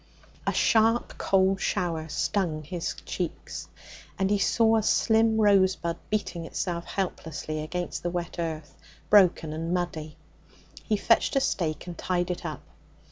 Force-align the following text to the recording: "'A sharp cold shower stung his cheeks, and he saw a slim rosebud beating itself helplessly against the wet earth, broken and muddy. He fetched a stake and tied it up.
"'A 0.47 0.51
sharp 0.51 1.13
cold 1.19 1.61
shower 1.61 2.09
stung 2.09 2.63
his 2.63 2.95
cheeks, 3.05 3.67
and 4.17 4.31
he 4.31 4.39
saw 4.39 4.77
a 4.77 4.81
slim 4.81 5.39
rosebud 5.39 5.95
beating 6.09 6.43
itself 6.43 6.85
helplessly 6.85 7.61
against 7.61 8.01
the 8.01 8.09
wet 8.09 8.37
earth, 8.39 8.75
broken 9.11 9.53
and 9.53 9.75
muddy. 9.75 10.17
He 10.83 10.97
fetched 10.97 11.35
a 11.35 11.39
stake 11.39 11.85
and 11.85 11.95
tied 11.95 12.31
it 12.31 12.43
up. 12.43 12.63